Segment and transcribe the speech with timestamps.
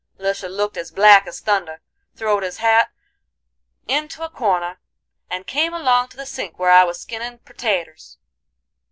[0.17, 1.79] "Lisha looked as black as thunder,
[2.15, 2.89] throwed his hat
[3.87, 4.79] into a corner,
[5.29, 8.17] and came along to the sink where I was skinnin' pertaters.